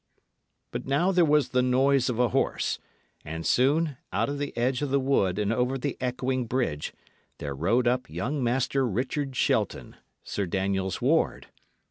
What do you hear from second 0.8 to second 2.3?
now there was the noise of a